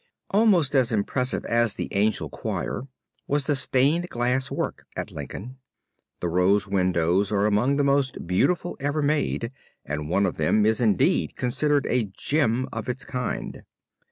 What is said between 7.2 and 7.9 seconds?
are among the